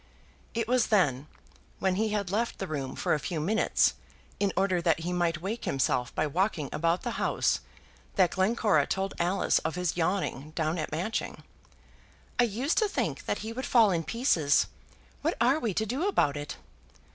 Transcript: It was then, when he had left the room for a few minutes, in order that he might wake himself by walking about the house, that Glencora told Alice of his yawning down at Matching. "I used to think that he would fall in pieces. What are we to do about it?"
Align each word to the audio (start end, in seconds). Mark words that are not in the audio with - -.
It 0.55 0.67
was 0.67 0.87
then, 0.87 1.27
when 1.77 1.93
he 1.93 2.09
had 2.09 2.31
left 2.31 2.57
the 2.57 2.65
room 2.65 2.95
for 2.95 3.13
a 3.13 3.19
few 3.19 3.39
minutes, 3.39 3.93
in 4.39 4.51
order 4.57 4.81
that 4.81 5.01
he 5.01 5.13
might 5.13 5.43
wake 5.43 5.65
himself 5.65 6.11
by 6.15 6.25
walking 6.25 6.69
about 6.73 7.03
the 7.03 7.17
house, 7.23 7.59
that 8.15 8.31
Glencora 8.31 8.87
told 8.87 9.13
Alice 9.19 9.59
of 9.59 9.75
his 9.75 9.95
yawning 9.95 10.53
down 10.55 10.79
at 10.79 10.91
Matching. 10.91 11.43
"I 12.39 12.45
used 12.45 12.79
to 12.79 12.87
think 12.87 13.27
that 13.27 13.37
he 13.45 13.53
would 13.53 13.67
fall 13.67 13.91
in 13.91 14.03
pieces. 14.03 14.65
What 15.21 15.37
are 15.39 15.59
we 15.59 15.71
to 15.75 15.85
do 15.85 16.07
about 16.07 16.35
it?" 16.35 16.55